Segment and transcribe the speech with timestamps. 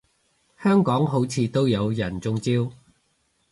[0.59, 2.71] 香港好似都有人中招